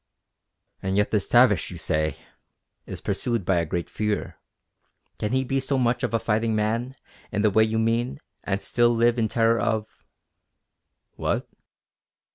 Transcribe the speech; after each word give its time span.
"And 0.81 0.97
yet 0.97 1.11
this 1.11 1.27
Tavish, 1.27 1.69
you 1.69 1.77
say, 1.77 2.15
is 2.87 3.01
pursued 3.01 3.45
by 3.45 3.57
a 3.57 3.67
great 3.67 3.87
fear. 3.87 4.37
Can 5.19 5.31
he 5.31 5.43
be 5.43 5.59
so 5.59 5.77
much 5.77 6.01
of 6.01 6.11
a 6.11 6.17
fighting 6.19 6.55
man, 6.55 6.95
in 7.31 7.43
the 7.43 7.51
way 7.51 7.63
you 7.65 7.77
mean, 7.77 8.19
and 8.43 8.63
still 8.63 8.95
live 8.95 9.19
in 9.19 9.27
terror 9.27 9.59
of...." 9.59 10.03
"_What? 11.19 11.45